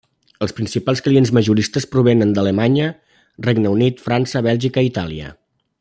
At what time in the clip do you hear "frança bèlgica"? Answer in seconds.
4.09-4.87